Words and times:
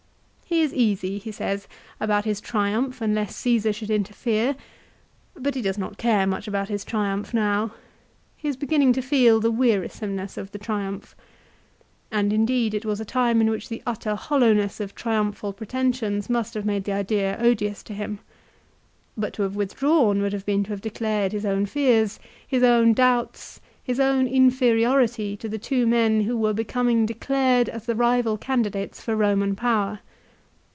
He 0.51 0.61
is 0.63 0.73
easy, 0.73 1.17
he 1.17 1.31
says, 1.31 1.65
about 1.97 2.25
his 2.25 2.41
Triumph 2.41 2.99
unless 2.99 3.41
Csesar 3.41 3.73
should 3.73 3.89
interfere, 3.89 4.57
but 5.33 5.55
he 5.55 5.61
does 5.61 5.77
not 5.77 5.97
care 5.97 6.27
much 6.27 6.45
about 6.45 6.67
his 6.67 6.83
Triumph 6.83 7.33
now. 7.33 7.71
He 8.35 8.49
is 8.49 8.57
beginning 8.57 8.91
to 8.93 9.01
feel 9.01 9.39
the 9.39 9.49
wearisomeness 9.51 10.35
of 10.35 10.51
the 10.51 10.57
Triumph. 10.57 11.15
And 12.11 12.33
indeed 12.33 12.73
it 12.73 12.83
was 12.83 12.99
a 12.99 13.05
time 13.05 13.39
in 13.39 13.49
which 13.49 13.69
the 13.69 13.81
utter 13.87 14.09
THE 14.09 14.09
WAR 14.09 14.15
BETWEEN 14.15 14.27
CAESAR 14.27 14.35
AND 14.35 14.67
POMPEY. 14.67 15.07
135 15.07 15.07
hollowness 15.07 15.39
of 15.39 15.39
triumphal 15.39 15.53
pretensions 15.53 16.29
must 16.29 16.53
have 16.55 16.65
made 16.65 16.83
the 16.83 16.91
idea 16.91 17.37
odious 17.39 17.81
to 17.83 17.93
him. 17.93 18.19
But 19.15 19.31
to 19.35 19.43
have 19.43 19.55
withdrawn 19.55 20.21
would 20.21 20.33
have 20.33 20.45
been 20.45 20.65
to 20.65 20.71
have 20.71 20.81
declared 20.81 21.31
his 21.31 21.45
own 21.45 21.65
fears, 21.65 22.19
his 22.45 22.61
own 22.61 22.91
doubts, 22.91 23.61
his 23.81 24.01
own 24.01 24.27
inferiority 24.27 25.37
to 25.37 25.47
the 25.47 25.57
two 25.57 25.87
men 25.87 26.23
who 26.23 26.35
were 26.35 26.53
becoming 26.53 27.05
declared 27.05 27.69
as 27.69 27.85
the 27.85 27.95
rival 27.95 28.37
candidates 28.37 29.01
for 29.01 29.15
Roman 29.15 29.55
power. 29.55 29.99